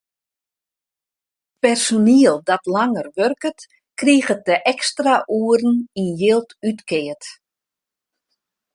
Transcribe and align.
Personiel 1.65 2.35
dat 2.49 2.65
langer 2.75 3.07
wurket, 3.15 3.59
kriget 3.99 4.41
de 4.47 4.57
ekstra 4.73 5.15
oeren 5.37 5.77
yn 6.01 6.09
jild 6.21 6.49
útkeard. 6.69 7.23